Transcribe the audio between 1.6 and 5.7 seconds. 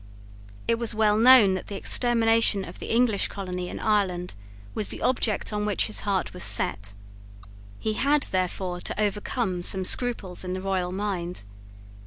the extermination of the English colony in Ireland was the object on